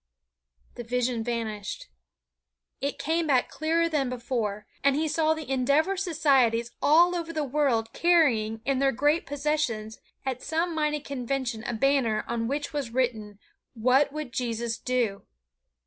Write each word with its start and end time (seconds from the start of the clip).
The 0.73 0.83
vision 0.83 1.23
vanished. 1.23 1.85
It 2.81 2.97
came 2.97 3.27
back 3.27 3.49
clearer 3.49 3.87
than 3.87 4.09
before, 4.09 4.65
and 4.83 4.95
he 4.95 5.07
saw 5.07 5.35
the 5.35 5.47
Endeavor 5.47 5.95
Societies 5.95 6.71
all 6.81 7.15
over 7.15 7.31
the 7.31 7.43
world 7.43 7.93
carrying 7.93 8.61
in 8.65 8.79
their 8.79 8.91
great 8.91 9.27
processions 9.27 9.99
at 10.25 10.41
some 10.41 10.73
mighty 10.73 11.01
convention 11.01 11.63
a 11.65 11.73
banner 11.75 12.25
on 12.27 12.47
which 12.47 12.73
was 12.73 12.89
written, 12.89 13.37
"What 13.75 14.11
would 14.11 14.33
Jesus 14.33 14.75
do?" 14.79 15.27